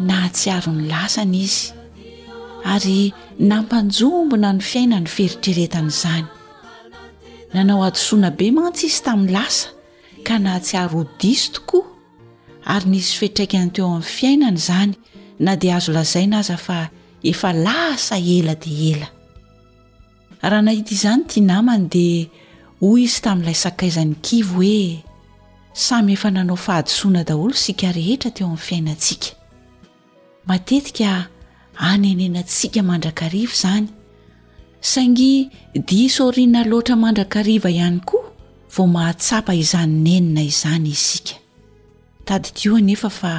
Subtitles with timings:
[0.00, 1.70] nahatsiaro ny lasa ny izy
[2.64, 3.00] ary
[3.38, 6.26] nampanjombona ny fiaina ny feritreretanyzany
[7.54, 9.68] nanao adsoina be mantsy izy tamin'ny lasa
[10.26, 11.84] ka nahatsiaro odisy tokoa
[12.64, 14.96] ary nsy fihtraikany teo amin'ny fiainany zany
[15.38, 16.88] na di azo lazaina aza fa
[17.32, 19.08] efa lasa ela de ela
[20.42, 22.06] raha nahita izany ti namany de
[22.80, 25.04] hoy izy tamin'ilay sakaizany kivo hoe
[25.76, 29.39] samy efa nanao fahadsoana daholo sika rehetra teo amin'ny fiainantsika
[30.48, 31.26] matetika
[31.90, 33.88] anenena ntsika mandrakariva izany
[34.90, 35.32] saingy
[35.88, 38.26] disorina loatra mandrakariva ihany koa
[38.76, 41.34] vo mahatsapa izanynenina izany isika
[42.24, 43.32] tadi tioa nefa fa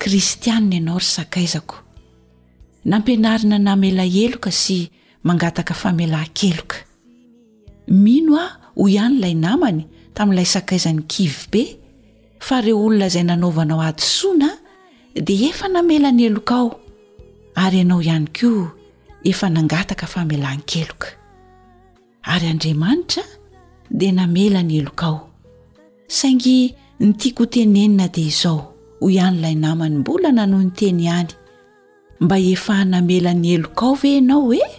[0.00, 1.76] kristianna ianao ry sakaizako
[2.84, 4.78] nampianarina namela heloka sy
[5.22, 6.76] mangataka famela keloka
[7.88, 9.82] mino a ho ihanyilay namany
[10.16, 11.62] tami'ilay sakaizany kivy be
[12.38, 14.55] fa reo olona izay nanaovanao adisona
[15.20, 16.68] de efa namela ny elokao
[17.64, 18.50] ary ianao ihany ko
[19.24, 21.08] efa nangataka famelan-keloka
[22.32, 23.24] ary andriamanitra
[23.90, 25.32] dea namela ny elokao
[26.08, 31.32] saingy ny tiako tenenina de izao ho ihan'ilay namany mbola na noho ny teny ihany
[32.20, 34.74] mba efa namelany elokao ve ianao oe eh?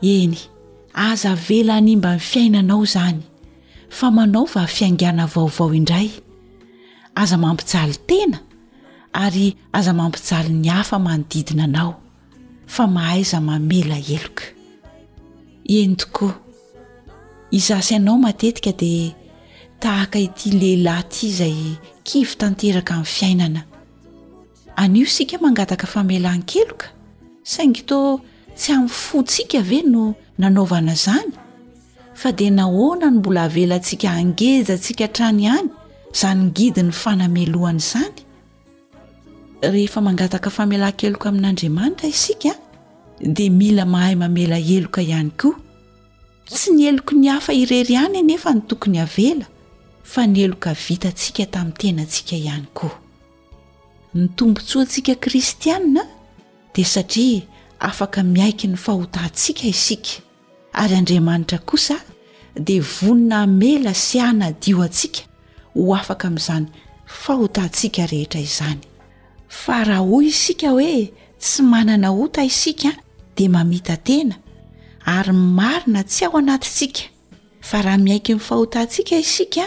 [0.00, 0.34] eny
[0.94, 3.20] aza vela ny mba ni fiainanao zany
[3.88, 6.08] fa manaova fiangana vaovao indray
[7.14, 8.40] aza mampijaly tena
[9.24, 9.48] ary
[9.78, 11.94] aza mampijaly ny hafa manodidina anao
[12.74, 14.44] fa mahaiza mamela eloka
[15.76, 16.34] eny tokoa
[17.58, 19.10] izasyanao matetika dia
[19.82, 21.56] tahaka ity lehilahy ty izay
[22.06, 23.60] kivy tanteraka min'ny fiainana
[24.82, 26.86] anio sika mangataka famelan-keloka
[27.52, 27.98] saingito
[28.56, 30.04] tsy amin'ny fotsika ve no
[30.40, 31.30] nanaovana zany
[32.20, 35.68] fa di nahoana ny mbola avelantsika angeja ntsika htrany ihany
[36.20, 38.16] zany ngidiny fanamelohany zany
[39.62, 42.50] rehefa mangataka famelan-keloko amin'andriamanitra isika
[43.20, 45.56] dia mila mahay mamela eloka ihany koa
[46.46, 49.46] tsy ny eloko ny hafa irery any nefa ny tokony havela
[50.04, 52.94] fa ny eloka vita ntsika tamin'ny tenaantsika ihany koa
[54.14, 56.06] ny tombontsoa atsika kristiana
[56.74, 57.42] dia satria
[57.80, 60.22] afaka miaiky ny fahotantsika isika
[60.72, 61.96] ary andriamanitra kosa
[62.54, 65.22] dia vonina hamela sy ahnadio atsika
[65.74, 66.66] ho afaka amin'izany
[67.22, 68.82] fahotantsika rehetra izany
[69.48, 72.90] fa raha hoy isika hoe tsy manana ota isika
[73.36, 74.34] dia mamita tena
[75.06, 77.00] ary marina tsy ao anatitsika
[77.60, 79.64] fa raha miaiky ny fahotantsika isika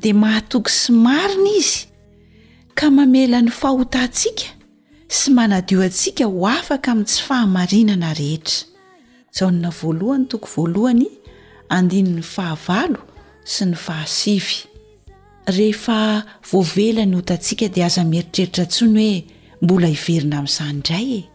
[0.00, 1.80] dia mahatoky sy marina izy
[2.74, 4.46] ka mamela ny fahotantsika
[5.08, 8.68] sy manadio antsika ho afaka amin'n tsy fahamarinana rehetra
[9.36, 11.06] jaonna voalohany toko voalohany
[11.68, 13.00] andiny'ny fahavalo
[13.44, 14.75] sy ny fahasivy
[15.46, 19.24] rehefa voavela ny otantsika dia aza mieritreritra ntsony hoe
[19.62, 21.28] mbola hiverina amin'izany indray e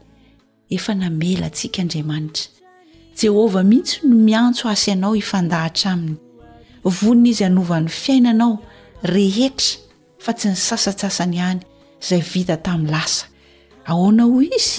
[0.76, 2.44] efa namela antsika andriamanitra
[3.22, 6.18] jehovah mihitsy no miantso asi anao ifandahatra aminy
[7.00, 8.54] vonina izy hanovan'ny fiainanao
[9.04, 9.80] rehetra
[10.24, 11.60] fa tsy ny sasatsasany hany
[12.04, 13.26] izay vita tamin'ny lasa
[13.86, 14.78] ahoana ho izy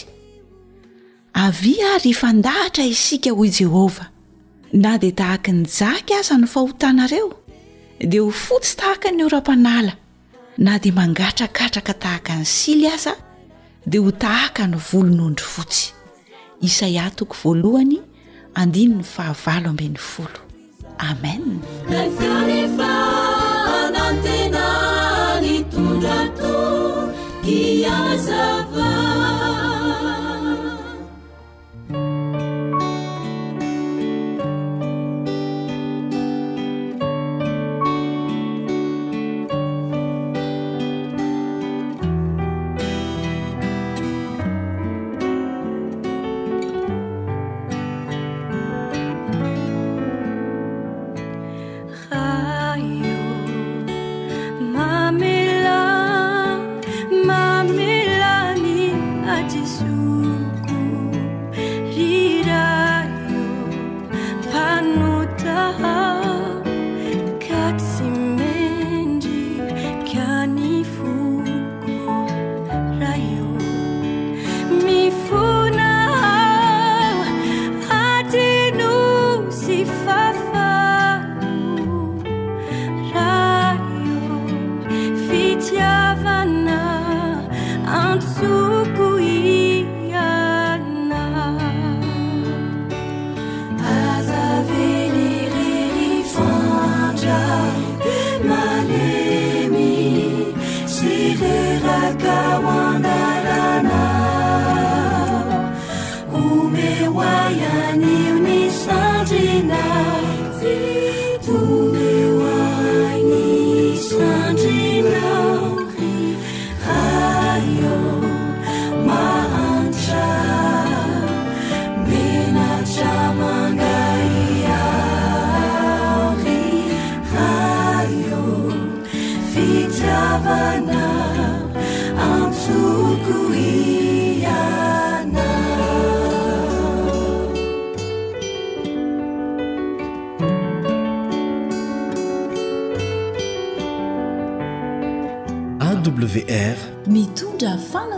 [1.44, 4.04] avi ary ifandahatra isika hoy jehova
[4.82, 7.41] na dia tahaky ny jaka aza no fahotanareo
[8.00, 9.92] dia ho fotsy tahaka ny orapanala
[10.58, 13.14] na di mangatragatraka tahaka ny sily aza
[13.86, 15.92] dia ho tahaka ny volon'ondry fotsy
[16.66, 17.98] isaia toko voalohany
[18.54, 20.38] andiny ny fahavalo amben'ny folo
[21.10, 21.42] amen
[22.38, 22.92] arehfa
[23.84, 24.66] anantena
[25.42, 26.54] ny tondrato
[27.56, 28.44] iaza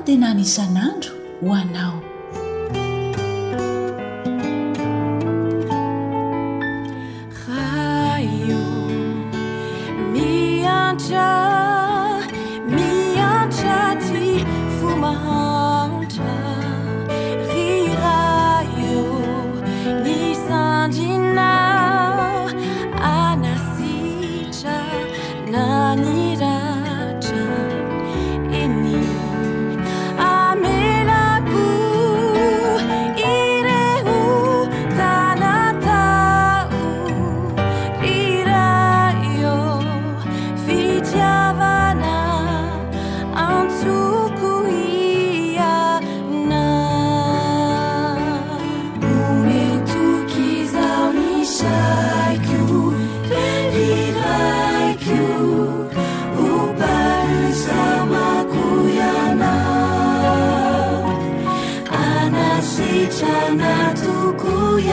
[0.02, 1.12] tenanisan'andro
[1.42, 2.03] ho anao
[63.18, 63.22] ش
[63.56, 64.08] 那 ت
[64.38, 64.90] 哭 ين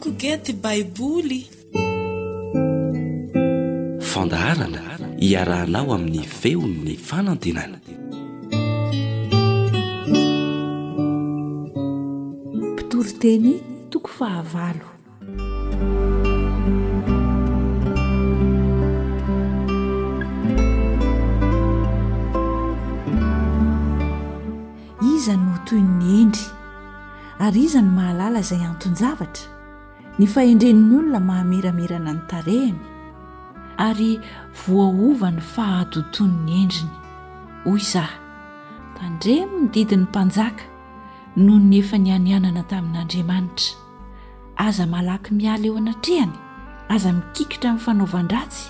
[0.00, 1.40] kogety baiboly
[4.12, 4.82] fandaharana
[5.22, 7.78] hiarahnao amin'ny feon'ny fanantenana
[12.76, 13.50] pitoroteny
[13.92, 14.32] toko a
[25.14, 26.46] iza no htoyn'ny endry
[27.44, 29.48] ary iza ny mahalala izay antony javatra
[30.18, 32.82] ny fahendrenin'olona mahameramerana nytarehina
[33.88, 34.10] ary
[34.66, 36.94] voaova ny fahadoton ny endriny
[37.64, 38.16] hoy zaho
[38.98, 40.64] tandremo nydidin'ny mpanjaka
[41.44, 43.70] noho ny efa nianianana tamin'andriamanitra
[44.66, 46.34] aza malaky miala eo anatrehany
[46.94, 48.62] aza mikikitra min'nfanaovan-dratsy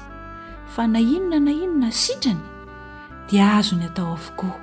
[0.72, 2.42] fa na inona na inona sitrany
[3.28, 4.56] dia azo ny atao avokoa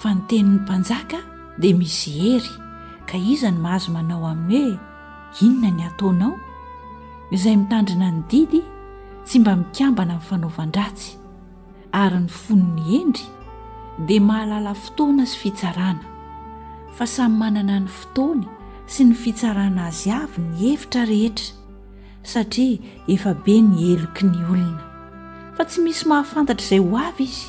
[0.00, 1.18] fa ny tenin'ny mpanjaka
[1.60, 2.52] dia misy hery
[3.08, 4.91] ka izany mahazo manao aminy hoe
[5.40, 6.32] inona ny hataonao
[7.30, 8.60] izay mitandrina ny didy
[9.24, 11.10] tsy mba mikambana min'ny fanaovan-dratsy
[12.02, 13.24] ary ny fono ny endry
[14.06, 16.04] dia mahalala fotoana sy fitsarana
[16.96, 18.44] fa samy manana ny fotoany
[18.92, 21.48] sy ny fitsarana azy avy ny hevitra rehetra
[22.22, 22.82] satria
[23.14, 24.86] efa be ny eloky ny olona
[25.56, 27.46] fa tsy misy mahafantatra izay ho avy izy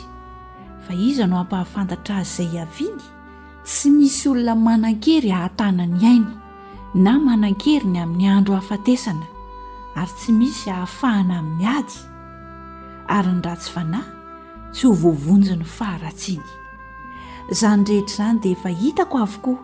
[0.88, 2.92] fa iza nao ampahafantatra azy izay aviy
[3.68, 6.34] tsy misy olona manan-kery hahatana ny ainy
[7.02, 9.26] na manan-keriny amin'ny andro hahafatesana
[9.96, 11.96] ary tsy misy hahafahana amin'ny ady
[13.16, 14.12] ary ny ratsy fanahy
[14.74, 16.46] tsy ho voavonjy ny faharatsiny
[17.52, 19.64] izany rehetr' izany dia efa hitako avokoa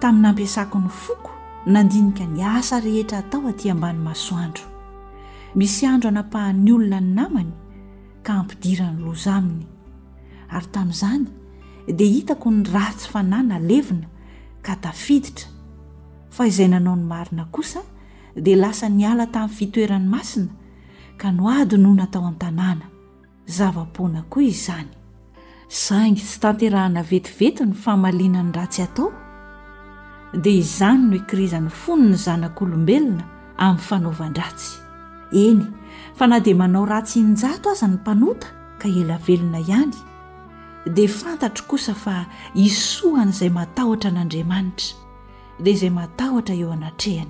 [0.00, 1.30] tamin'ny ampiasako ny foko
[1.66, 4.64] nandinika ny asa rehetra hatao atỳ ambany masoandro
[5.58, 7.52] misy andro anampahan'ny olona ny namany
[8.22, 9.66] ka ampidira ny lozaminy
[10.48, 11.26] ary tamin'izany
[11.96, 14.06] dia hitako ny ratsy fanahy nalevina
[14.62, 15.51] ka tafiditra
[16.32, 17.80] fa izay nanao ny marina kosa
[18.36, 20.48] dia lasa niala tamin'ny fitoerany masina
[21.18, 22.86] ka noady noho natao an-tanàna
[23.46, 24.88] zava-poana koa izany
[25.68, 29.12] saingy tsy tanterahana vetivety ny fahamaliana ny ratsy atao
[30.42, 33.24] dia izany no ikrizan'ny fony ny zanak'olombelona
[33.56, 34.70] amin'ny fanaovan-dratsy
[35.32, 35.60] eny
[36.16, 38.46] fa na dia manao ratsy injato aza ny mpanota
[38.80, 39.94] ka ela velona ihany
[40.94, 42.24] dia fantatro kosa fa
[42.56, 45.01] hisohan' izay matahotra an'andriamanitra
[45.60, 47.28] dia izay matahotra eo anatrehany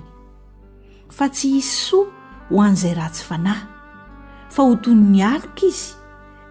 [1.09, 2.07] fa tsy hisy soa
[2.49, 3.67] ho an'izay ratsy fanahy
[4.49, 5.93] fa ho tony ny alika izy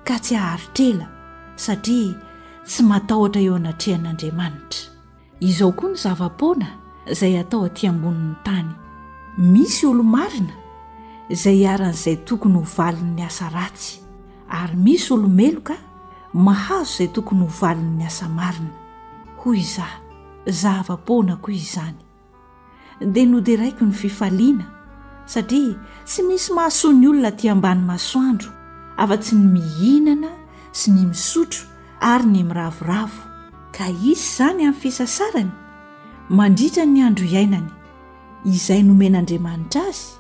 [0.07, 1.07] ka tsy haharitrela
[1.57, 2.15] satria
[2.67, 4.91] tsy matahotra eo anatrehan'andriamanitra
[5.41, 6.67] izao koa ny zava-poana
[7.13, 8.69] izay atao atỳ ambonin'ny tany
[9.39, 10.55] misy olo marina
[11.29, 14.01] izay iaran'izay tokony ho valiny ny asa ratsy
[14.49, 15.75] ary misy olomelo ka
[16.33, 18.73] mahazo izay tokony ho valiny ny asa marina
[19.43, 20.02] hoy izaho
[20.49, 21.95] zaava-poana ko izany
[23.03, 24.67] dia no di raiky ny fifaliana
[25.27, 25.75] satria
[26.07, 28.51] tsy misy mahasoany olona aty ambany masoandro
[28.97, 30.31] afa-tsy ny mihinana
[30.73, 31.67] sy ny misotro
[32.01, 33.23] ary ny miravoravo
[33.75, 35.51] ka izy izany amin'ny fisasarany
[36.29, 37.71] mandritra ny andro iainany
[38.47, 40.15] izay nomen'andriamanitra azy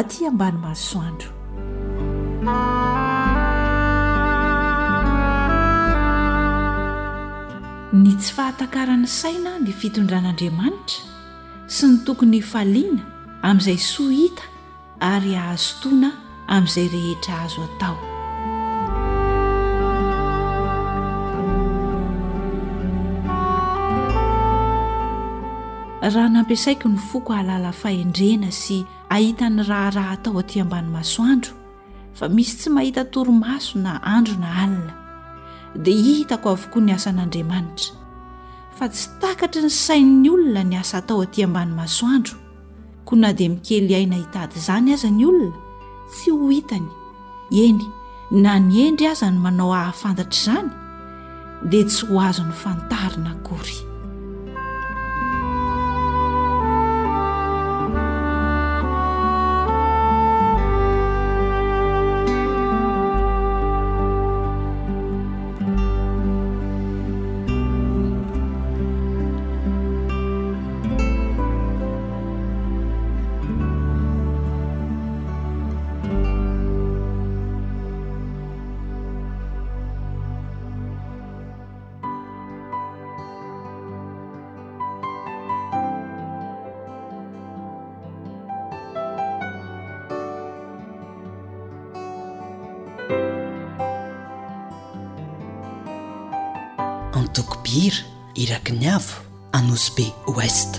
[0.00, 1.32] aty ambany masoandro
[8.02, 13.00] ny tsy fahatakarany saina ny fitondran'andriamanitra sy ny tokony faliana
[13.48, 14.44] amin'izay soa hita
[15.10, 16.10] ary ahazotoana
[16.56, 17.96] amin'izay rehetra azo atao
[26.16, 28.76] raha nampiasaiky ny foko hahalala faendrena sy
[29.16, 31.52] ahitany raharaha atao atỳ ambanymasoandro
[32.18, 34.94] fa misy tsy mahita toromaso na andro na alina
[35.82, 37.92] dia hitako avokoa ny asan'andriamanitra
[38.78, 42.36] fa tsy takatry ny sain''ny olona ny asa atao atỳ ambany masoandro
[43.04, 45.56] ko na dia mikely aina hitady izany aza ny olona
[46.12, 46.88] tsy ho hitany
[47.64, 47.82] eny
[48.42, 50.70] na ny endry aza ny manao hahafantatra izany
[51.70, 53.95] dia tsy ho azo ny fantarina akory
[99.90, 100.75] بي ويست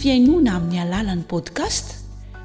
[0.04, 1.86] fiainoana amin'ny alalan'ni podcast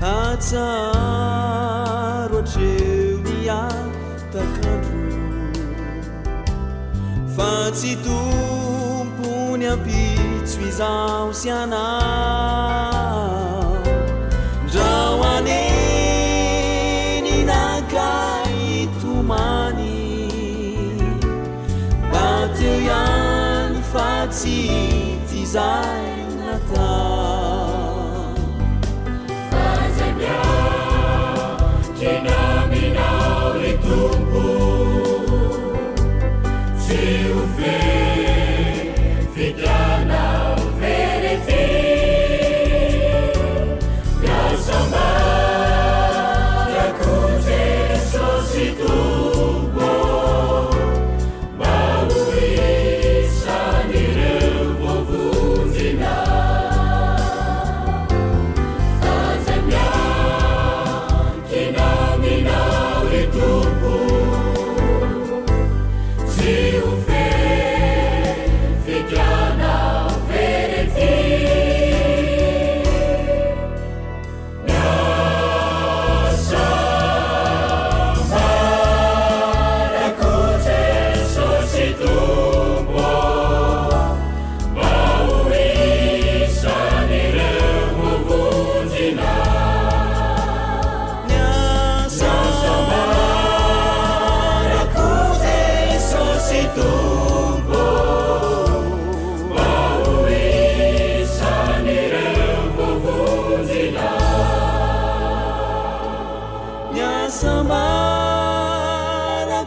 [0.03, 4.99] hatsaro atreo miatakaro
[7.35, 7.93] fatsi
[10.77, 12.96] 早下呢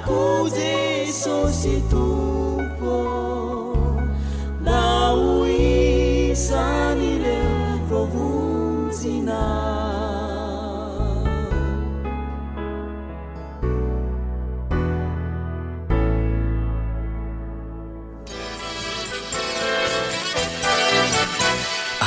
[0.06, 4.02] kude sosituko
[4.66, 7.40] naui samire
[7.88, 9.40] provunzina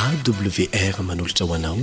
[0.04, 1.78] awr manulita uanau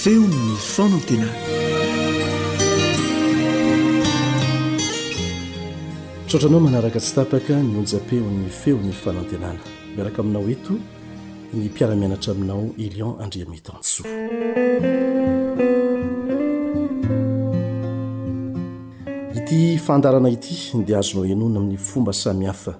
[0.00, 0.34] feum
[0.74, 1.57] sonotina
[6.28, 9.60] tsoatra nao manaraka tsy tapaka ny njapeony feo ny fanatenana
[9.96, 10.74] miaraka aminao ento
[11.54, 14.02] ny mpiaramianatra aminao elion andriametantso
[19.34, 22.74] it fandana ity dia azonao enona amin'ny fomba samihafa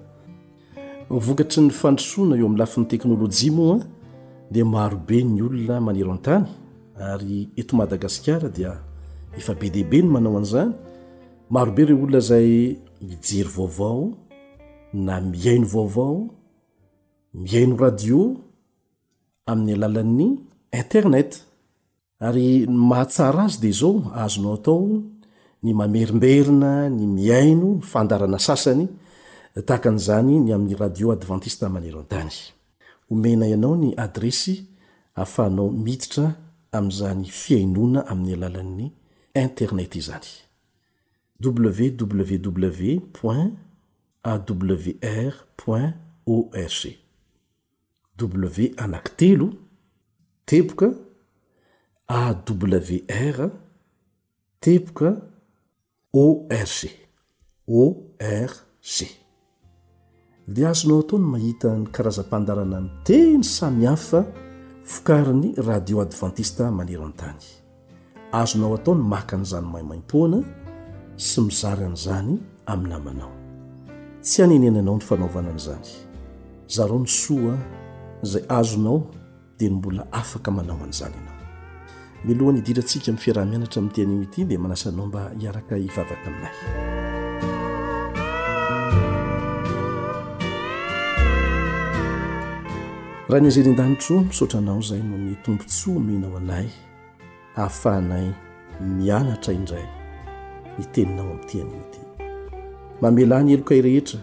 [1.09, 3.85] vokatry ny fandrosoana eo am'ny lafin'ny teknôlojia moa a
[4.51, 6.45] di marobe ny olona manero antany
[6.99, 8.77] ary eto madagasikara dia
[9.37, 10.71] efa be dehibe ny manao an'zany
[11.49, 14.11] marobe reo olona zay mijery vaovao
[14.93, 16.27] na miaino vaovao
[17.33, 18.35] miaino radio
[19.47, 20.27] amin'ny alalan'ny
[20.81, 21.29] internet
[22.27, 24.81] ary nmahatsara azy de zao ahazonao atao
[25.63, 28.85] ny mamerimberina ny miaino yfandarana sasany
[29.67, 32.35] tahakan'zany ny amin'ny radio advantiste manero an-tany
[33.09, 34.55] homena ianao ny adresy
[35.15, 36.25] ahafahanao miditra
[36.77, 38.85] amin'izany fiainoana amin'ny alalan'ny
[39.45, 40.29] internet izany
[41.45, 43.33] wwwoawro
[46.25, 46.95] org
[48.57, 49.49] w anankitelo
[50.45, 50.93] teboka
[52.19, 53.51] awr
[54.59, 55.21] teboka
[56.13, 56.89] org
[57.67, 58.53] org
[60.47, 64.25] dia azonao ataony mahitany karaza-pandarana nyteny samihafa
[64.83, 67.43] fokariny radio advantista manero antany
[68.31, 70.37] azonao ataony maka an'izano mahimaim-poana
[71.19, 73.31] sy mizaran' zany aminamanao
[74.21, 75.87] tsy anynenanao ny fanaovana ana zany
[76.67, 77.57] zarao ny soa
[78.23, 79.07] zay azonao
[79.57, 81.35] dia ny mbola afaka manao any zanynao
[82.25, 86.55] nialohany hidirantsika mi'ny fiarahamianatra amin'n teanymyity dia manasanao mba hiaraka hivavaka aminay
[93.27, 96.67] raha nyanzeni an-danitro misaotranao zay noho ny tombontsoanoinao anay
[97.55, 98.31] ahafahanay
[98.79, 99.98] mianatra indray
[100.79, 102.01] nyteninao amin'tyannyity
[103.01, 104.19] mamela ny elokay rehetra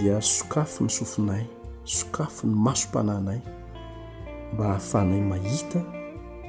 [0.00, 1.44] dia sokafo ny sofinay
[1.84, 3.40] sokafo ny masom-pananay
[4.52, 5.82] mba hahafanay mahita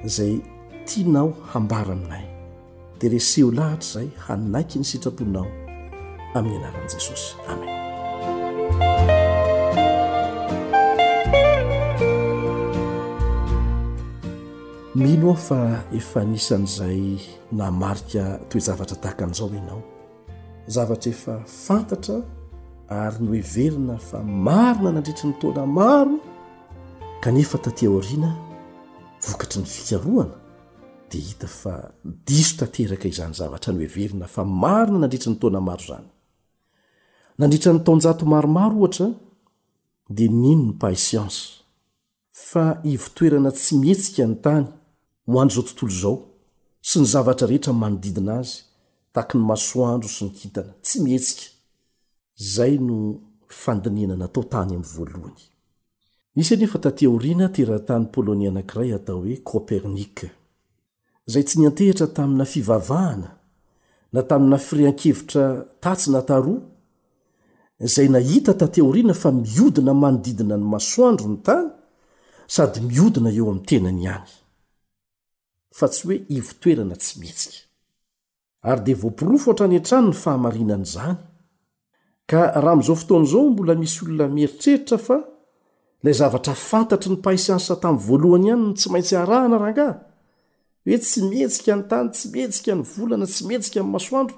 [0.06, 0.40] zay
[0.86, 2.26] tianao hambara aminay
[3.00, 5.48] de reseo lahatra zay hanaiky ny sitraponao
[6.34, 7.87] amin'ny alaran'i jesosy amen
[14.98, 15.60] milo aho fa
[15.94, 17.02] efa nisan'izay
[17.60, 19.82] namarika toe zavatra tahaka an'izao enao
[20.76, 22.16] zavatra efa fantatra
[23.06, 26.16] ary ny everina fa marina nandritra ny taona maro
[27.24, 28.32] kanefa tatia oriana
[29.28, 30.32] vokatry ny fikarohana
[31.12, 31.76] dia hita fa
[32.28, 36.08] diso tateraka izany zavatra no heverina fa marina nandritra ny toana maro zany
[37.40, 39.08] nandritra ny taonjato maromaro ohatra
[40.16, 41.40] dia nino ny paaisiency
[42.50, 44.68] fa ivotoerana tsy mihetsika ny tany
[45.30, 46.18] moan' izao tontolo zao
[46.88, 48.62] sy ny zavatra rehetra manodidina azy
[49.14, 51.46] taka ny masoandro sy ny hitana tsy mihetsika
[52.54, 52.98] zay no
[53.64, 55.42] fandinenanatao tany amn'ny voalohany
[56.42, 60.28] isy any efa tateoriana teratany polônia anank'iray atao hoe copernike
[61.32, 63.30] zay tsy niantehitra tamina fivavahana
[64.14, 65.46] na tamina firean-kevitra
[65.84, 66.62] tatsyna taroa
[67.94, 71.70] zay nahita tateoriana fa miodina manodidina ny masoandro ny tany
[72.54, 74.34] sady miodina eo amin'ny tenany ihany
[75.80, 77.64] fa tsy hoe ivotoerana tsy mihetsika
[78.70, 81.16] ary dia voapirofo ohatra ny an-trano ny fahamarinana izany
[82.30, 85.18] ka raha mi'izao fotoana zao mbola misy olona mieritreritra fa
[86.02, 89.92] ilay zavatra fantatry ny paisiansa tamin'ny voalohany ihanyn tsy maintsy harahana rangah
[90.86, 94.38] hoe tsy mihetsika ny tany tsy mihetsika ny volana tsy mihetsika min'ny masoandro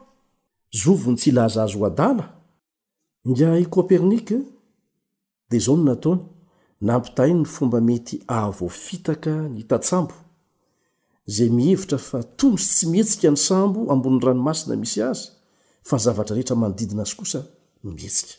[0.81, 2.25] zovonytsy ilaza azy oadala
[3.27, 4.37] inga i kopernike
[5.49, 6.21] dia zao no nataony
[6.85, 10.15] nampitahin ny fomba mety ahvofitaka ny hitatsambo
[11.27, 15.27] zay mihevitra fa tosy tsy mihetsika ny sambo ambonin'ny ranomasina misy azy
[15.87, 17.39] fa zavatra rehetra manodidina azy kosa
[17.83, 18.35] ny mihetsika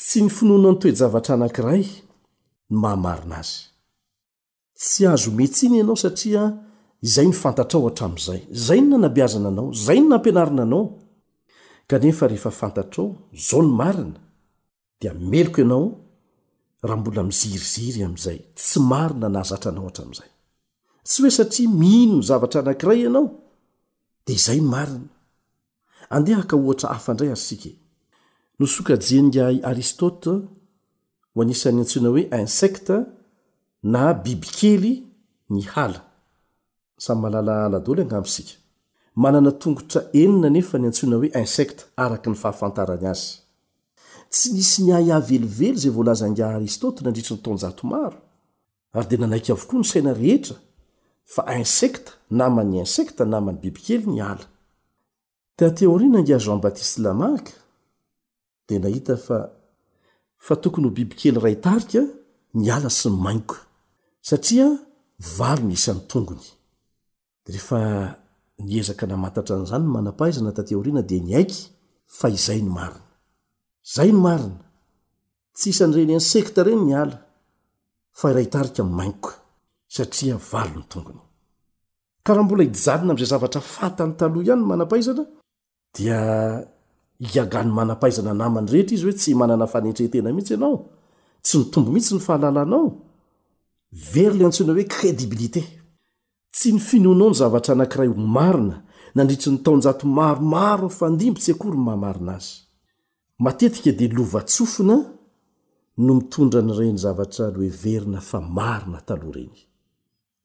[0.00, 1.84] tsy ny finoana ny toejavatra anankiray
[2.70, 3.54] ny mahamarina azy
[4.80, 6.42] tsy azo mets iny ianao satria
[7.06, 10.84] izay ny fantatrao hatramin'izay zay no nanabiazana anao zay ny nampianarina anao
[11.90, 13.06] kanefa rehefa fantatrao
[13.48, 14.18] zao ny marina
[15.00, 15.84] dia meloko ianao
[16.86, 20.30] raha mbola miziriziry amin'izay tsy marina nahazatra anao hatramin'izay
[21.08, 23.28] tsy hoe satria mino zavatra anankiray ianao
[24.24, 25.10] dia izay marina
[26.14, 27.74] andehaka ohatra hafandray ary sika e.
[28.58, 30.32] nosokajianngay aristote
[31.34, 32.96] hoanisan'ny antsiona hoe insekta
[33.94, 34.92] na bibikely
[35.52, 36.00] ny hala
[37.04, 38.54] samy malala aladlo aabisika
[39.22, 43.28] manana tongotra enina nefa ny antsona hoe insekta araka ny fahafantarany azy
[44.32, 48.18] tsy misy miahy ahvelively zay volazanga aristotea andritra ny taonjat maro
[48.96, 50.56] ary dia nanaika avokoa no saina rehetra
[51.32, 54.44] fa insekta namany insekta namany bibikely ny ala
[55.56, 57.52] ta teorina ngeha jean batise lamaka
[58.68, 59.38] de nahita fa
[60.44, 62.00] fa tokony ho bibikely ray itarika
[62.60, 63.56] ny ala sy ny mainko
[64.28, 64.66] satria
[65.38, 66.48] valo ny isan'ny tongony
[67.44, 67.78] d rehefa
[68.66, 71.60] niezaka namatatra an'izany n manapahiza na ta teorina dia ny aiky
[72.18, 73.02] fa izay ny marina
[73.94, 74.60] zay ny marina
[75.56, 77.16] tsy isanyireny insekta ireny ny ala
[78.18, 79.30] fa iray tarika y mainko
[79.94, 81.20] satria valo ny tongona
[82.24, 85.22] ka raha mbola hijanina am'zay zavatra fantany taloha ihany ny manapaizana
[85.96, 86.20] dia
[87.26, 90.76] iagany manampaizana namany rehetra izy hoe tsy manana fanetrehtena mihitsy ianao
[91.44, 92.84] tsy nytombo mihitsy ny fahalalanao
[94.14, 95.62] veryna antsoina hoe kredibilité
[96.56, 98.76] tsy ny finoanao ny zavatra anankiraymarina
[99.16, 102.44] nandritry ny tomaomaooryn mhina ay
[103.44, 104.96] matetika dia loaofina
[106.04, 109.70] no mitondra n'reny zavatra le verina fa ainatay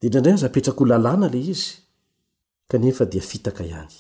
[0.02, 1.70] diindraidrayn za apetraka ho lalàna ley izy
[2.70, 3.96] kanefa dia fitaka ihany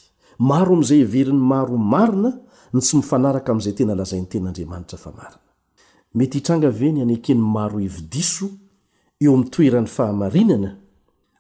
[0.50, 2.32] maro amin'izay heverin'ny maro marina
[2.74, 5.42] no sy mifanaraka amin'izay tena lazain'ny ten'andriamanitra fa marina
[6.18, 8.48] mety hitranga ve ny anekeny maro hevi-diso
[9.24, 10.72] eo amin'ny toeran'ny fahamarinana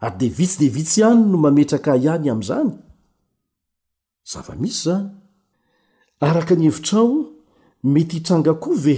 [0.05, 2.69] ary de vitsyde vitsy ihany no mametraka ihany amin'izany
[4.31, 5.07] zava-misy zany
[6.27, 7.09] araka ny hevitrao
[7.93, 8.97] mety hitranga koa ve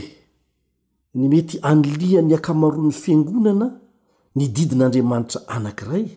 [1.19, 3.67] ny mety an'liany akamaroan'ny fiangonana
[4.36, 6.08] nydidin'andriamanitra anankiray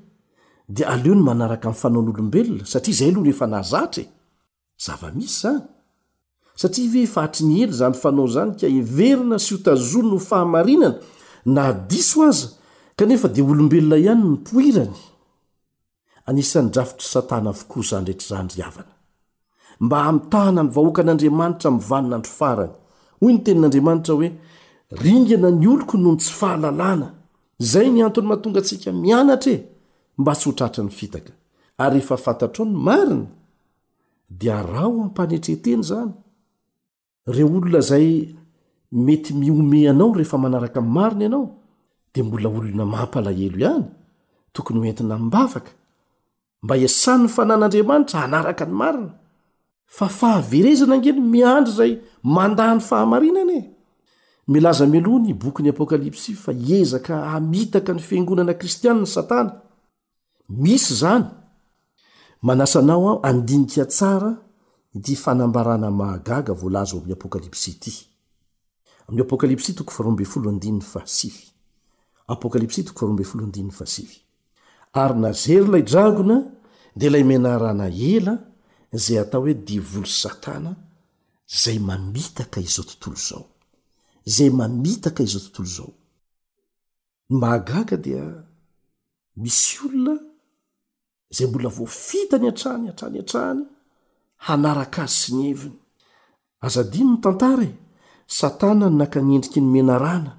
[0.69, 4.07] dia aleo ny manaraka min'nyfanaonyolombelona satria izay aloha no efa nazatra e.
[4.85, 5.59] zavamisy zany
[6.61, 10.99] satria ve fahatry ny ely zany fanao zany ka hiverina sy hotazony no fahamarinana
[11.57, 12.49] na diso aza
[12.99, 14.97] kanefa dia olombelona ihany ny mpoirany
[16.29, 18.93] anisan'ny drafitry satana vokoa izany rehetra izany ry havana
[19.85, 22.75] mba amntahna ny vahoakan'andriamanitra minnvanona andro farany
[23.21, 24.31] hoy ny tenin'andriamanitra hoe
[25.03, 27.09] ringana ny oloko noho ny tsy fahalalàna
[27.61, 29.59] zay ny antony maha tonga atsika mianatra e
[30.19, 31.33] mba tsy ho tratra ny fitaka
[31.85, 33.27] ary efa fantatrao ny mariny
[34.39, 36.13] dia ra ho ampanetreteny zany
[37.35, 38.07] reo olona zay
[38.93, 41.47] mety miome anao rehefa manaraka n'ny mariny ianao
[42.15, 43.87] de mbola olona maampalahelo ihany
[44.55, 45.71] tokony ho entina mnibavaka
[46.63, 49.11] mba iasany ny fanan'andriamanitra hanaraka ny mariny
[49.97, 53.63] fa fahaverezina angeny miandry zay mandaha ny fahamarinana e
[54.49, 59.61] milaza milohany bokyny apokalypsy fa hiezaka hamitaka ny fiangonana kristianiny satana
[60.49, 61.25] misy zany
[62.43, 64.37] manasanao aho adinikatsara
[64.95, 68.07] di fanambarana mahagaga voalazo amin'y apokalypsy ity
[74.95, 76.37] a ary nazerylay dragona
[76.97, 78.35] dia ilaymenarana ela
[78.93, 80.77] zay atao hoe divolo satana
[81.65, 83.54] zay mamitaka izao tontolo zao
[84.25, 85.91] zay mamitaka izao tontolo zao
[87.31, 88.25] ny mahagaga dia
[89.37, 90.17] misy olona
[91.31, 93.65] zay mbola voafita ny atrahny atrany antrahany
[94.47, 95.79] hanaraka azy sy ny heviny
[96.67, 97.73] azadiny ny tantara e
[98.37, 100.33] satana n nankanendriky ny menarana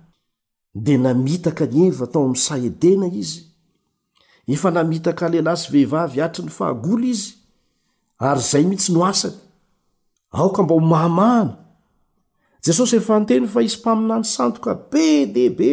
[0.83, 3.41] de namitaka ny evia atao ami'ny saedena izy
[4.53, 7.31] efa namitaka lehlay sy vehivavy atry ny fahagolo izy
[8.27, 9.37] ary zay mihitsy noasany
[10.37, 11.64] aoka mba ho mahamahana
[12.65, 15.71] jesosy efa nteny fa isy mpamina ny sandoka be de be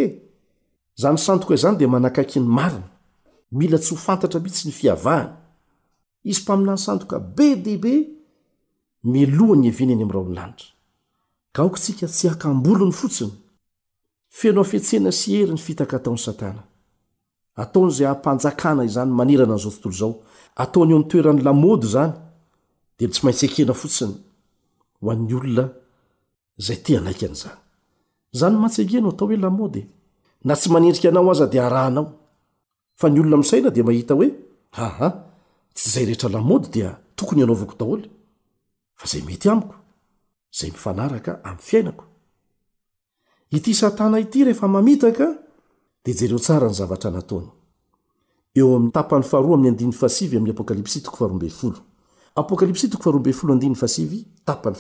[1.01, 2.89] zany sandoka izany dia manakaiky ny marina
[3.53, 5.33] mila tsy ho fantatra mih tsy ny fihavahany
[6.25, 7.95] isy mpamina ny sandoka be d be
[9.05, 10.67] meloha ny hevina eny amn' raha onolanitra
[11.57, 13.33] ka okotsika tsy akambolony fotsiny
[14.29, 16.63] feno afehtsena sy hery ny fitaka taony satana
[17.57, 20.13] ataon' izay hahampanjakana izany manerana n'izao tontolo zao
[20.63, 22.13] ataony eao n'nytoeran'ny lamodo zany
[22.99, 24.15] dia tsy maintsy ekena fotsiny
[25.01, 25.65] ho an'ny olona
[26.59, 27.57] zay ana n'zan
[28.39, 29.83] zany matsekino atao hoe lamody
[30.47, 32.07] na tsy manendrika anao aza dia raha anao
[33.01, 34.29] fa ny olona misaina di mahita hoe
[34.83, 35.09] aha
[35.77, 38.07] tsy zay rehetra lamody dia tokony anaovako daholy
[38.99, 39.75] fa zay mety amiko
[40.59, 42.05] zay mifanaraka am'y fiainako
[43.57, 45.27] ity satana ity rehefa mamitaka
[46.05, 46.39] de reo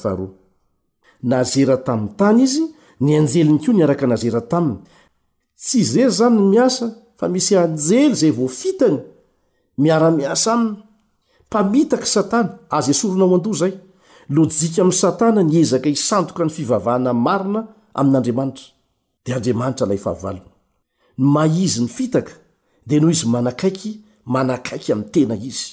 [0.03, 0.29] ny o
[1.23, 2.63] nazera tamin'ny tany izy
[3.01, 4.79] ny anjeliny koa niaraka nazera taminy
[5.63, 8.99] tsy izy rery zany ny miasa fa misy anjely zay voafitana
[9.83, 10.77] miara-miasa aminy
[11.49, 13.73] mpamitaka satana azy sorona ao ando zay
[14.35, 17.61] lojika ami'y satana nyezaka isandoka ny fivavahana marina
[18.01, 18.67] amin'n'andriamanitra
[19.25, 20.41] de andriamanitra nana
[21.35, 22.33] maizy ny fitaka
[22.87, 23.91] di no izy manakaiky
[24.35, 25.69] manakaiky ami tena izy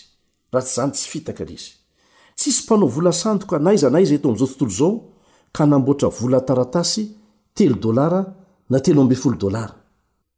[0.53, 4.91] ahatsy znytsy ftkatsisy mpanao vola sandoka nayza nay zay to a'zao tntolzao
[5.51, 7.03] ka namboatra vola taratasy
[7.55, 8.21] telo dolara
[8.69, 9.75] na telo ambe folo dolara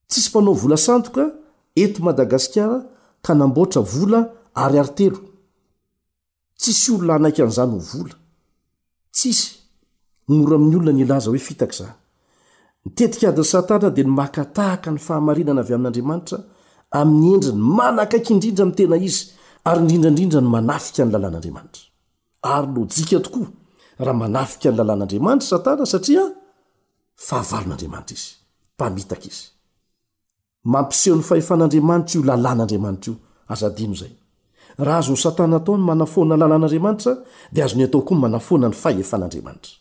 [0.10, 1.24] tsisy manao vola santoka
[1.84, 2.78] eto madagasikara
[3.26, 4.20] ka namboatra vola
[4.64, 5.20] ary arytelo
[6.60, 8.16] tsisy olona anaiky an'izany ho vola
[9.16, 9.46] tsisy
[10.40, 11.88] mora amin'ny olona ny ilaza hoe fitaka za
[12.84, 16.38] nitetika adiny satana dia ny makatahaka ny fahamarinana avy amin'andriamanitra
[17.00, 19.22] amin'ny endriny manakaiky indrindra mi' tena izy
[19.68, 21.84] ary indrindrandrindra ny manafika ny lalàn'andriamanitra
[22.56, 23.48] arylokatokoa
[24.06, 26.24] raha manafika ny lalàn'andriamanitra satana satria
[27.28, 28.32] fahavalon'andriamanitra izy
[28.80, 29.32] mpaitaka i
[30.82, 33.16] mpiseho 'ny hefn'adana iolalàn'adramatra io
[33.54, 34.14] azd zay
[34.86, 37.12] raha azony satana ataony manafona lalàn'adriamaitra
[37.54, 39.74] di azony atao koa n manafona ny fahefan'andriamaitra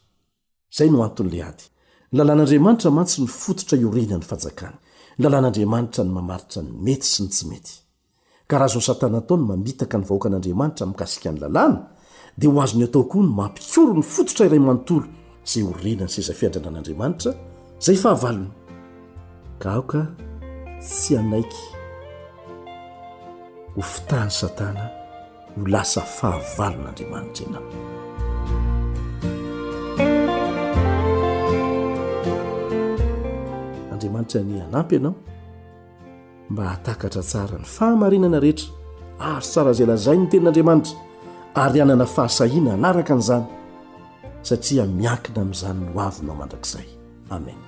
[0.76, 1.64] zay no antn'la ady
[2.18, 4.76] lalàn'adriamairamatsy ny fototra iorenany fanjakany
[5.22, 7.72] lalàn'andriamanitra ny mamaritra ny mety sy ny tsy mety
[8.48, 11.78] ka rahazon'ny satana atao ny mamitaka ny vahoakan'andriamanitra mikasika ny lalàna
[12.40, 15.06] dea ho azony ataokoa ny mampikoro ny fototra iray manontolo
[15.44, 17.32] zay horenany siza fiandranan'andriamanitra
[17.78, 18.50] zay fahavalona
[19.58, 20.00] ka aoka
[20.80, 21.62] tsy anaiky
[23.76, 24.84] ho fitahany satana
[25.56, 27.68] ho lasa fahavalon'andriamanitra ianao
[33.92, 35.14] andriamanitra ny anampy ianao
[36.50, 38.68] mba hatakatra tsara ny fahamarinana rehetra
[39.18, 41.09] azo tsara zay lazai ny tenin'andriamanitra
[41.58, 43.44] ary anana fahasahiana anaraka an'izany
[44.42, 46.86] satsia miakina amin'izany n hoavynao mandrakzay
[47.28, 47.60] amen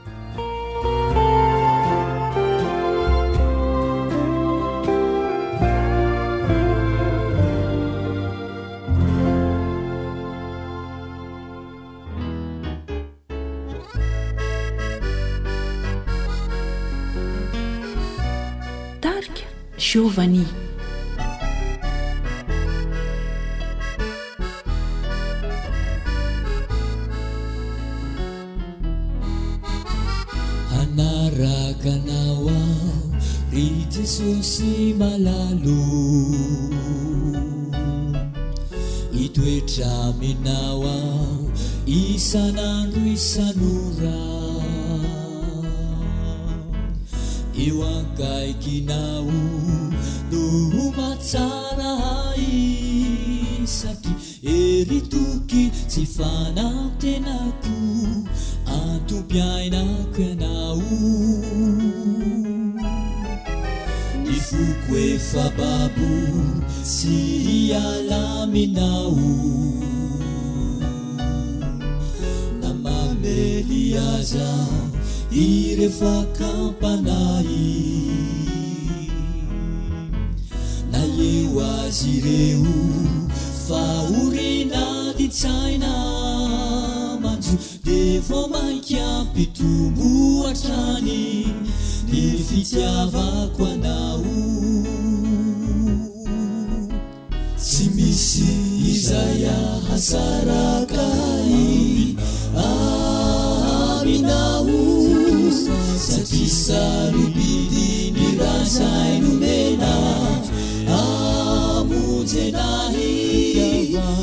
[19.07, 19.47] darika
[19.87, 20.47] zeovany
[64.53, 66.09] toko efa babo
[66.85, 67.15] sy
[67.73, 69.17] ialaminao
[72.61, 74.51] na mamely aza
[75.45, 75.49] i
[75.81, 77.49] refa kampanay
[80.93, 82.77] naheo azy reo
[83.67, 83.85] fa
[84.21, 84.85] orena
[85.19, 85.95] di tsaina
[87.25, 87.55] manjo
[87.87, 90.09] de vo mankiammpitombo
[90.53, 91.23] atrany
[92.17, 94.37] fitiavako anaho
[97.57, 98.45] tsy misy
[98.93, 101.53] izayahasarakay
[102.69, 104.81] aminaho
[106.09, 109.93] satrislobidiny razay nomena
[111.01, 113.13] amonjenahy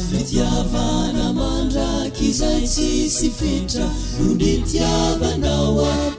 [0.10, 3.88] fitiavana mandraky zay tsy sy fitra
[4.22, 6.19] nomitiavanaoa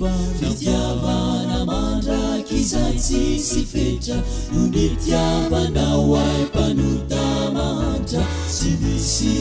[0.01, 4.19] fiiavana mandrakyza tsysy fetra
[4.53, 8.23] no mitiavanao ay panotamantra
[8.55, 9.37] sy misy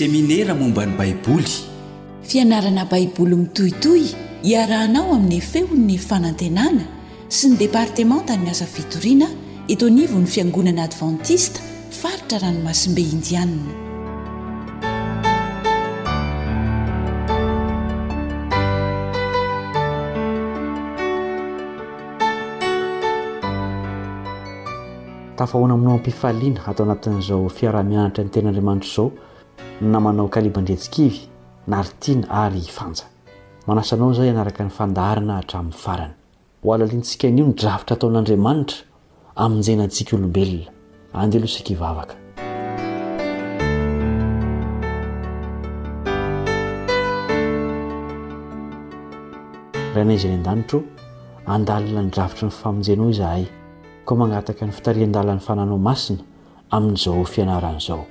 [0.00, 4.02] semineramombany baibolfianarana baiboly mitohitoy
[4.42, 6.86] hiarahanao amin'ny fehon'ny fanantenana
[7.36, 9.28] sy ny departeman ta ny asa vitoriana
[9.68, 11.60] itonivon'ny fiangonana advantista
[12.00, 13.72] faritra ranomasimbe indianina
[25.36, 29.10] tafahoana aminao ampifaliana atao anatin'izao fiaraha-mianatra ny tenaandriamanitro izao
[29.80, 31.18] namanao kalibandreatsikivy
[31.66, 33.04] naritina ary hifanja
[33.66, 36.12] manasanao zay ianaraka ny fandarana hatramin'ny farany
[36.64, 38.76] ho alaliantsika n'io ny dravitra ataon'andriamanitra
[39.44, 40.68] aminja na antsika olombelona
[41.20, 42.14] andeloh sika hivavaka
[49.96, 50.78] ra naizy any an-danitro
[51.54, 53.44] andalina ny dravitra ny famonjenao izahay
[54.06, 56.20] ko mangataka ny fitarian-dalan'ny fananao masina
[56.76, 58.02] amin'izao fianaran'izao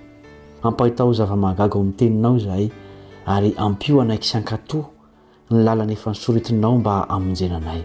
[0.64, 2.66] ampahitao zavamahagago min'ny teninao zahay
[3.36, 4.84] ary ampio anaiky isyankatoh
[5.52, 7.82] ny lalany efa nysorotinao mba amonjenanay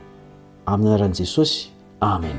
[0.73, 1.57] amin'ny ana rahani jesosy
[2.01, 2.39] amen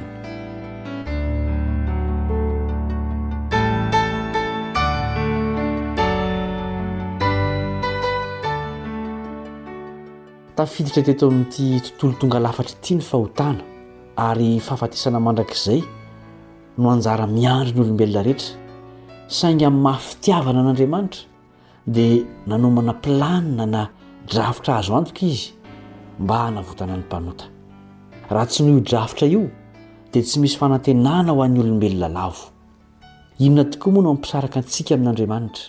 [10.58, 11.66] tafiditra toeto amin'n'ity
[12.00, 13.64] tontolo tonga lafatry tia ny fahotana
[14.28, 15.82] ary fahafatisana mandrak'izay
[16.78, 18.65] no anjara miandro nyolombelona rehetra
[19.34, 21.22] sainga ami'ny mahafitiavana an'andriamanitra
[21.88, 23.82] dia nanomana mpilanina na
[24.28, 25.54] drafitra azo antoka izy
[26.20, 27.46] mba hanavotana ny mpanota
[28.30, 29.50] raha tsy noho io drafitra io
[30.14, 32.44] dia tsy misy fanantenana ho an'ny olombelo nalavo
[33.40, 35.68] inona tokoa moa no mampisaraka antsika amin'andriamanitra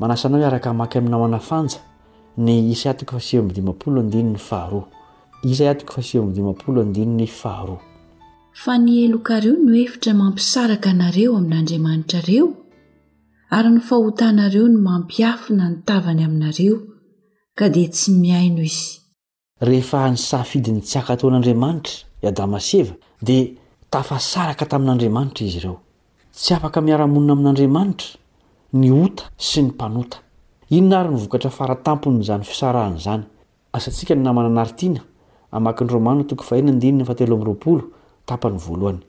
[0.00, 1.78] manasanao hiaraka amaky aminao manafanja
[2.38, 3.68] ny isaiatsm
[4.38, 4.88] faro
[5.44, 12.46] isaitsmony fahroa nyelokro no etrmampisaraka neomdtre
[13.50, 16.76] ary ny fahotanareo ny mampiafina nytavany aminareo
[17.54, 18.98] ka dia tsy miaino izy
[19.62, 23.46] rehefa ny saafidiny tsy aka atao an'andriamanitra iadama seva dia
[23.90, 25.78] tafasaraka tamin'andriamanitra izy ireo
[26.34, 28.18] tsy afaka miara-monina amin'andriamanitra
[28.74, 30.18] ny ota sy ny mpanota
[30.70, 33.22] ino na ary nyvokatra faratamponnyizany fisarahana zany
[33.72, 35.00] asantsika ny namana anaritiana
[35.52, 37.84] amakyny rômanina tokofahenina ndininy fahatelo amroapolo
[38.26, 39.02] tapany voalohany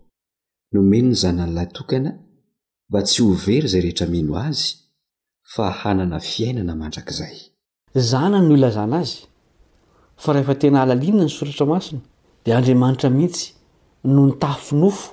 [0.71, 2.11] nomeno ny zananylay tokana
[2.89, 4.63] mba tsy ho very zay rehetra mino azy
[5.53, 7.35] fa hanana fiainana mandrakzay
[8.09, 9.15] zana no ilazana azy
[10.21, 12.01] fa raha efa tena halaliina ny soratra masona
[12.45, 13.47] dia andriamanitra mihitsy
[14.03, 15.09] no nitafynofo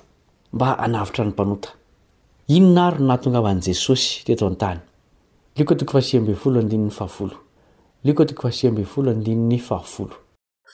[0.54, 1.70] mba hanavitra ny mpanota
[2.56, 4.80] inona ary no nahatongavany jesosy teto antany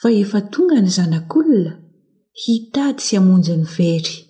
[0.01, 1.71] fa efa tonga ny zanak'olona
[2.45, 4.24] hitady tsy amonjy nyvery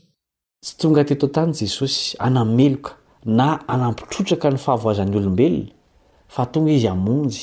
[0.66, 2.92] tsy tonga teto tany jesosy anameloka
[3.40, 5.70] na anampitrotraka ny fahavoazany olombelona
[6.34, 7.42] fa tonga izy amonjy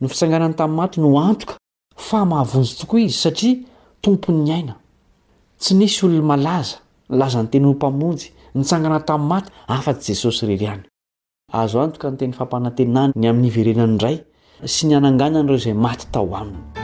[0.00, 1.54] no fitsanganany tamin'y maty no antoka
[2.08, 3.54] famahavonjy tokoa izy satria
[4.02, 4.74] tompony aina
[5.62, 6.76] tsy nisy olon malaza
[7.10, 8.26] nilazanytenyompamonjy
[8.56, 10.82] nitsangana tami'y maty afatsy jesosy reriany
[11.62, 14.16] azo antoka ny teny fampanantenay ny amin'ny iverenan idray
[14.72, 16.77] sy ni ananganany reo zay maty tao aminy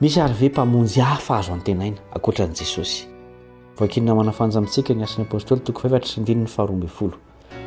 [0.00, 3.06] misy ary ve mpamonjy hafa azo any-tenaina akoatra an' jesosy
[3.78, 7.16] voakinona manafanja mitsika ny asan'ny apôstoly tokofaevatra y ndiny ny faharoambyfolo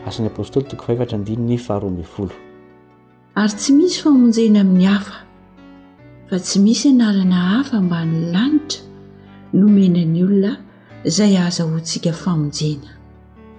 [0.07, 2.31] asan'ny apôstoly toko faevatra ndinyny faharoambyfolo
[3.35, 5.15] ary tsy misy famonjena amin'ny hafa
[6.29, 8.79] fa tsy misy anarana hafa amban'ny lanitra
[9.53, 10.51] nomena ny olona
[11.05, 12.89] izay aza hontsika famonjena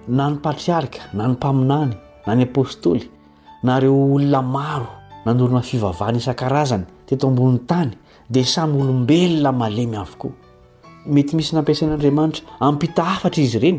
[0.07, 1.93] na ny mpatriarika na ny mpaminany
[2.25, 3.03] na ny apôstôly
[3.63, 4.87] nareo olona maro
[5.25, 7.91] nanorona fivavahany isan-karazany teto ambon'ny tany
[8.33, 10.37] dia samy olombelona malemy avokoa
[11.15, 13.77] mety misy nampiasain'andriamanitra ampita hafatra izy ireny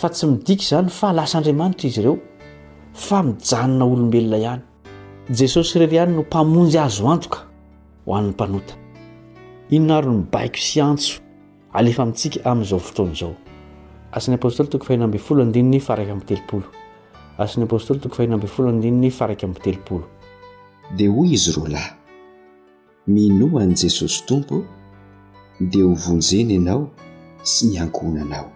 [0.00, 2.14] fa tsy midiky izany fa lasa andriamanitra izy ireo
[3.06, 4.62] fa mijanona olombelona ihany
[5.40, 7.38] jesosy irery ihany no mpamonjy azo antoka
[8.04, 8.74] ho an'ny mpanota
[9.76, 11.12] inonaro nybaiko sy antso
[11.78, 13.34] alefa mitsika amin'izao fotona izao
[14.16, 15.74] asny apstlytasny
[17.46, 19.96] apstlytfarakmteloolod
[21.18, 21.88] hoy izy ray
[23.08, 24.62] minoman' jesosy tompo
[25.60, 26.86] de hovonjeny anao
[27.44, 28.46] sy miankohonanao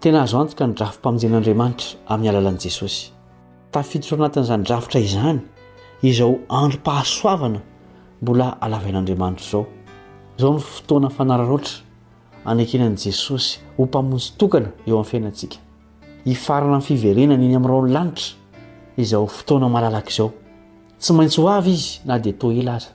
[0.00, 3.08] tena azo anjika nydrafompamonjen'andriamanitra amin'ny alalan' jesosy
[3.72, 5.38] tafitotra o anatin'zanydrafotra izany
[6.02, 7.60] izao andro-pahasoavana
[8.22, 9.64] mbola alavan'andriamanitra zao
[10.38, 11.80] zao ny fotoana nyfanararoatra
[12.44, 15.56] anakinan' jesosy ho mpamonjytokana eo amin'ny fiainatsika
[16.26, 18.36] hifarana nfiverenany eny am'rao ny lanitra
[18.98, 20.28] izao fotoana malalak' izao
[21.00, 22.93] tsy maintsy ho avy izy na di toela aza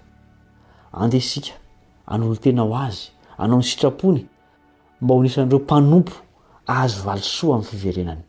[0.94, 1.54] andeha sika
[2.08, 4.26] anolotena ho azy anao ny sitrapony
[5.02, 6.14] mba ho nisan'ireo mpanompo
[6.68, 8.24] aazo valisoa amin'ny fiverenany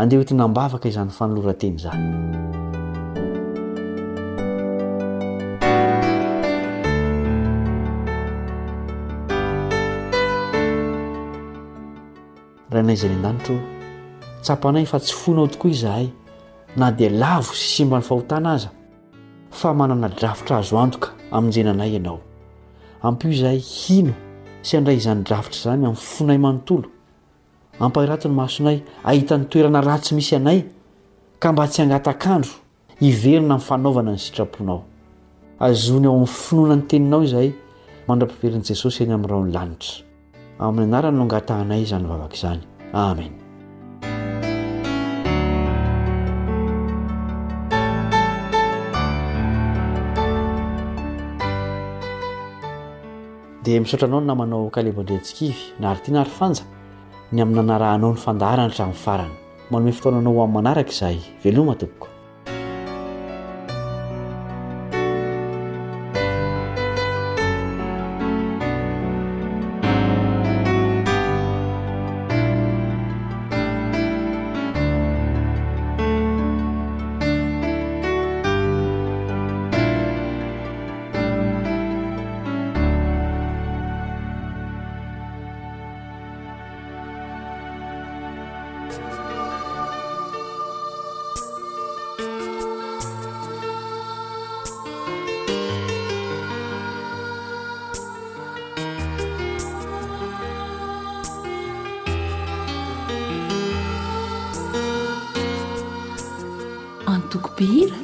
[0.00, 1.90] andeha hoety nambavaka izany fanolorateny za
[12.72, 13.60] raha nay iza any andanitra e
[14.42, 16.06] tsapanay fa tsy foinao tokoa izahay
[16.76, 18.68] na dia lavo sy simba ny fahotana aza
[19.50, 22.18] fa manana drafotra azo antoka amin'jena anay ianao
[23.06, 24.12] ampio izay hina
[24.64, 26.88] sy andray izanydrafitra zany amin'ny fonay manontolo
[27.80, 30.58] ampahirati ny masonay ahita n'ny toerana ratsy misy anay
[31.40, 32.50] ka mba tsy angatakandro
[33.00, 34.78] hiverina mn fanaovana ny sitraponao
[35.66, 37.50] azony ao amin'ny finoana ny teninao izaay
[38.08, 40.04] mandra-piverin'i jesosy eny amin'nyrao ny lanitra
[40.66, 42.60] amin'ny anarany no angatahanay izany vavaka izany
[43.08, 43.32] amen
[53.64, 56.64] di misaotranao no namanao kalebo andretsikivy nary ty nary fanja
[57.32, 59.36] ny aminanarahanao ny fandahrana hatran'ny farana
[59.70, 62.13] manohme fitoananao amin'ny manaraka izay veloma toboko
[107.64, 107.96] ira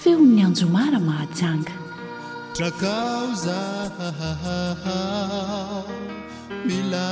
[0.00, 1.72] feon'ny anjomana mahajanga
[2.56, 3.90] trakao za
[6.68, 7.10] mila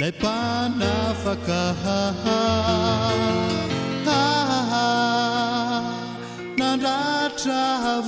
[0.00, 1.62] laypanafaka
[6.58, 8.04] nandratrao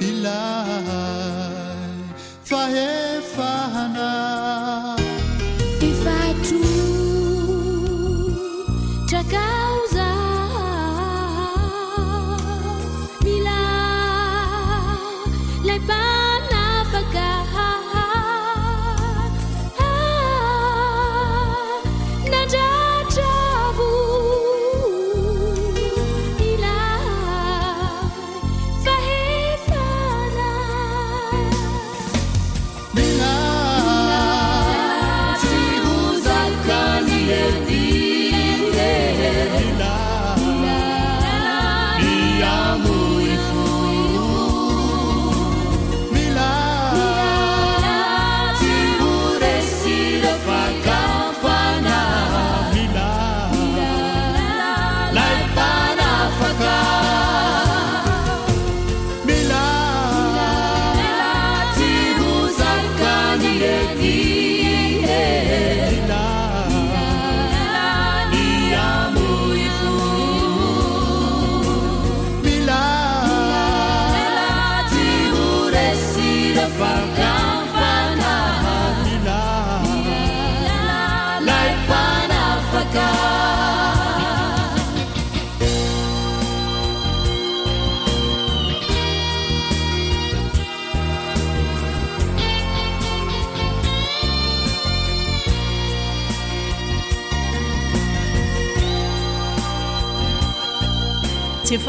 [0.00, 2.68] milafa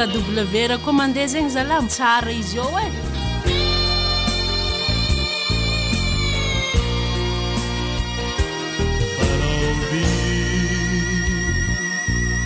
[0.07, 3.55] doblew ra koa mandeha zegny zalah tsara izy ao eaai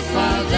[0.00, 0.51] ف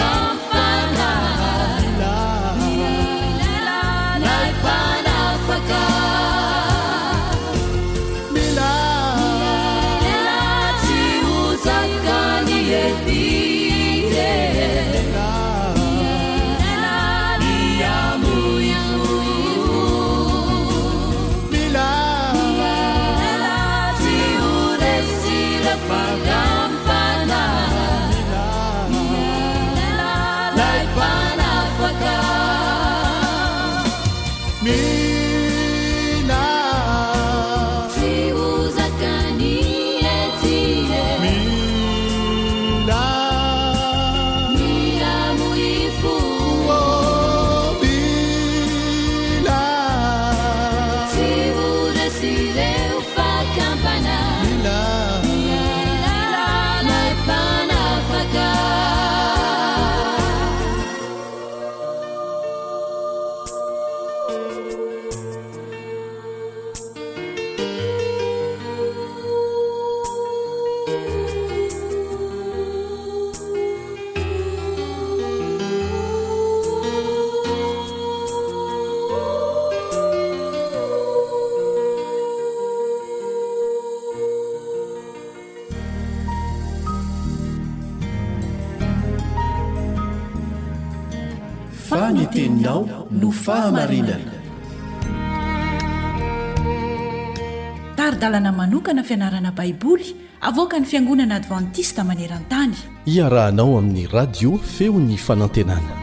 [98.30, 102.74] nmanokana fianarana baiboly avoka ny fiangonana advantista manerantany
[103.06, 105.94] iarahanao amin'ny radio feo ny fanantenana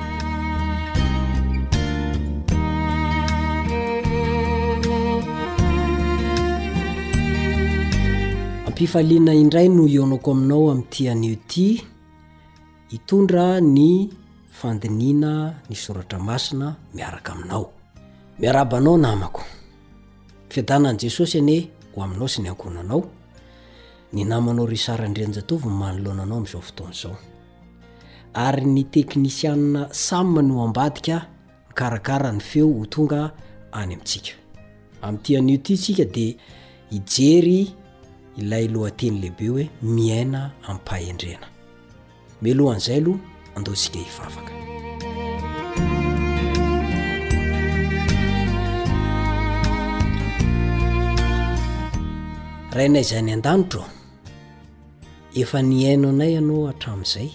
[8.67, 11.81] ampifaliana indray no eonaoko aminao ami'nti anio ty
[12.91, 14.09] hitondra ny
[14.51, 17.71] fandiniana ny soratra masina miaraka aminao
[18.39, 19.41] miarabanao namako
[20.49, 21.59] fiatanan' jesosy any
[21.95, 23.03] ho aminao sy ny ankonanao
[24.13, 27.17] ny namanao rysarandrenjataoviny manoloananao amn'izao fotoan' izao
[28.33, 31.17] ary ny teknisiana samy manyho ambadika
[31.69, 33.21] nikarakara ny feo ho tonga
[33.71, 34.33] any amintsika
[35.01, 36.33] amin'ity anio ity tsika dea
[36.95, 37.61] ijery
[38.37, 39.65] ilay aloh ateny lehibe hoe
[39.95, 41.47] miaina aminpahahandrena
[42.41, 43.19] milohan'izay aloha
[43.55, 44.51] andoansika hivavaka
[52.75, 53.83] rahainay izay ny an-danitro
[55.41, 57.29] efa ny aino anay ianao hatramin'izay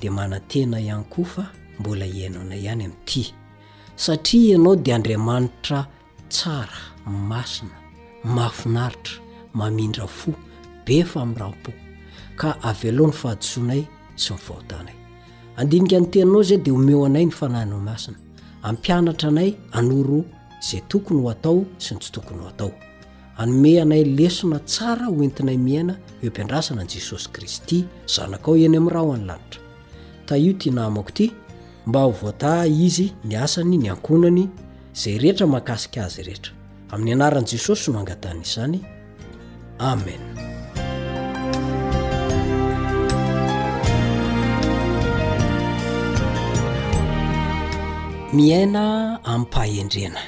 [0.00, 1.44] de manantena ihany koa fa
[1.78, 3.22] mbola ihaino anay ihany ami'ty
[4.04, 5.80] satria ianao de andriamanitra
[6.34, 6.78] tsara
[7.30, 7.76] masina
[8.36, 9.14] mafinaritra
[9.58, 10.30] mamindra fo
[10.86, 11.70] be fa ami'n rahampo
[12.40, 13.82] ka avy loha ny fahadisoinay
[14.22, 14.96] sy mivahotanay
[15.60, 18.18] andinika ny tenanao zay dea homeo anay ny fananyo masina
[18.68, 20.18] ampianatra anay anoro
[20.68, 22.72] zay tokony ho atao sy nytsy tokony ho atao
[23.42, 27.84] anome anay lesona tsara hoentinay miaina eo mpiandrasana ani jesosy kristy
[28.14, 29.60] zanako ao eny amin'nyraha ho anolanitra
[30.26, 31.26] ta io tia namako ity
[31.86, 34.42] mba ho voata izy ni asany ny ankonany
[35.00, 36.52] zay rehetra mahakasika azy rehetra
[36.92, 38.80] amin'ny anaran'i jesosy no angatan'izyzany
[39.78, 40.20] amen
[48.36, 48.84] miaina
[49.34, 50.20] ampahahendrena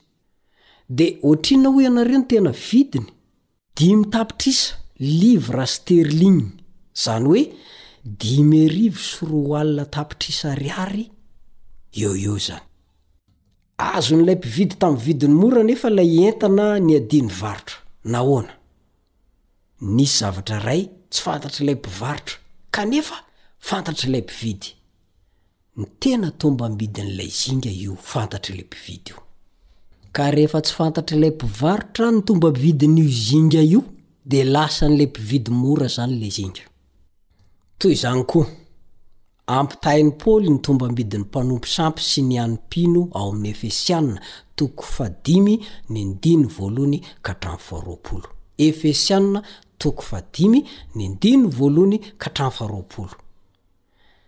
[0.98, 3.08] de otrina ho ianareo no tena vidiny
[3.78, 4.74] dimy tapitrisa
[5.22, 6.38] livra sterlin
[7.04, 7.44] zany hoe
[8.20, 11.04] dimy arivo syroa alina tapitrisa ry ary
[12.02, 12.66] eo eo zany
[13.78, 18.54] azo nylay mpividy tami'y vidiny mora nefa lay entana ny adiany varotra nahoana
[19.82, 22.38] nisy zavatra ray tsy fantatr' ilay mpivarotra
[22.72, 23.16] kanefa
[23.60, 24.70] fantatry ilay mpividy
[25.78, 29.18] ny tena tomba midi n'lay zinga io fantatry lay mpividy io
[30.12, 33.84] ka rehefa tsy fantatry ilay mpivarotra ny tomba mividin'io izinga io
[34.26, 36.64] de lasa n'lay mpividy mora zany lay zinga
[37.80, 38.48] toy zany koa
[39.50, 44.20] ampitainy poly ny tomba mbidin'ny mpanompo sampy sy ny anypino ao amin'ny efesianna
[44.60, 45.54] toko fadimy
[45.90, 46.34] nydy
[51.56, 53.10] yoyrao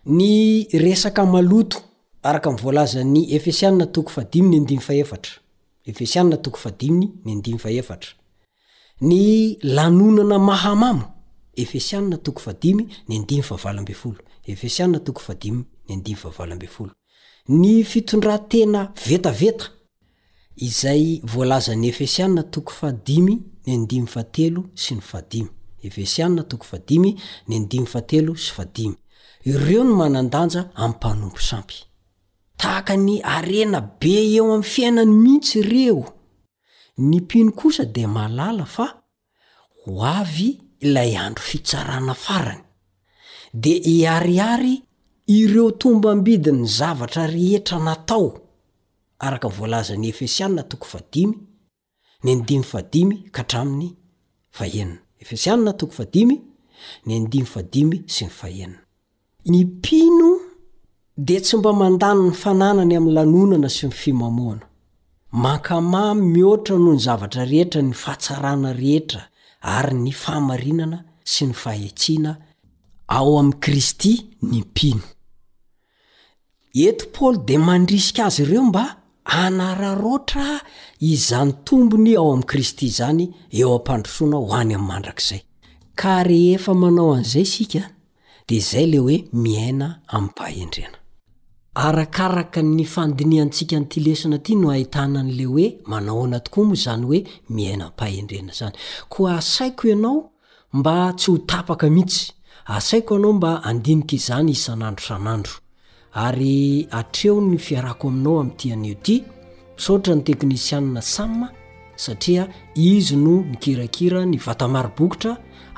[0.06, 1.78] ny resaka maloto
[2.30, 6.90] araka volazany efesianna toko fadimy ny ndimy aeatrafeiaa too fai
[7.26, 8.00] nydimy ra
[9.10, 9.18] ny
[9.64, 11.04] lanonana mahamamo
[11.64, 12.74] efeian toko faiy
[13.10, 13.44] nyndimy
[15.90, 19.66] aany fitondràntenaa vetaveta
[20.68, 23.98] izay volazany efesiana tokofa5 ny te
[24.84, 24.96] sy
[27.48, 28.88] ny 5efe
[29.54, 31.78] ireo no manandanja am panompo sampy
[32.62, 36.04] tahaka ny arena be eo am fiainany mihitsy ireo
[37.08, 38.88] ny mpino kosa di malala fa
[39.86, 39.90] ho
[40.22, 40.50] avy
[40.86, 42.64] ilay andro fitsarana farany
[43.54, 44.82] dia iariary
[45.28, 48.34] ireo tomba ambidiny zavatra rehetra natao
[49.20, 51.14] araka nyvolazan'ny efesianna too fad
[52.24, 52.82] ny ndma
[53.32, 53.88] ka tram'ny
[54.54, 56.06] aheaefeiaatoa
[57.06, 57.64] ny ndma
[58.16, 58.70] sy ny ahea
[59.46, 60.30] ny pino
[61.18, 64.66] dia tsy mba mandany ny fananany ami'ny lanonana sy ny fimamoana
[65.32, 69.30] mankama mihoatra nohony zavatra rehetra ny fahatsarana rehetra
[69.62, 72.38] ary ny fahamarinana sy ny fahaitsiana
[73.10, 75.00] ao amykristy nmpno
[76.74, 78.96] eto paoly di mandrisika azy ireo mba
[79.26, 80.62] anararoatra
[81.00, 83.26] izany tombony ao am'i kristy zany
[83.60, 85.42] eo ampandrosoana ho any amy mandrakzay
[86.00, 87.82] ka rehefa manao an'izay isika
[88.48, 90.98] di izay le hoe miaina ampahhendrena
[91.74, 98.52] arakaraka nyfandiniantsika nytilesina ty no hahitanan' le hoe manaoana tokoa moa zany hoe miaina ampahahendrena
[98.60, 98.76] zany
[99.10, 100.32] koa asaiko ianao
[100.74, 102.32] mba tsy ho tapaka mihitsy
[102.66, 105.54] asaiko anao mba andinika izany isan'andro san'andro
[106.14, 109.16] ary atreo ny fiarako aminao ami'iti aneoty
[109.78, 111.48] misaoatra ny teknisianna samma
[112.04, 112.44] satria
[112.90, 115.34] izy no nikirakira ny vatamari bokotra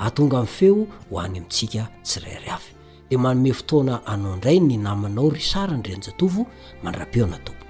[0.06, 0.78] atonga amin'ny feo
[1.10, 2.72] hoany amintsika tsirairy avy
[3.10, 6.42] de manome fotoana anao indray ny namanao ry sara ny reanjatovo
[6.84, 7.70] mandra-peona tompoko